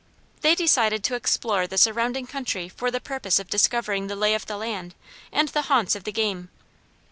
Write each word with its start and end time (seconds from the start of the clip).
They 0.41 0.55
decided 0.55 1.03
to 1.03 1.13
explore 1.13 1.67
the 1.67 1.77
surrounding 1.77 2.25
country 2.25 2.67
for 2.67 2.89
the 2.89 2.99
purpose 2.99 3.37
of 3.37 3.51
discovering 3.51 4.07
the 4.07 4.15
lay 4.15 4.33
of 4.33 4.47
the 4.47 4.57
land 4.57 4.95
and 5.31 5.49
the 5.49 5.61
haunts 5.69 5.95
of 5.95 6.03
game. 6.05 6.49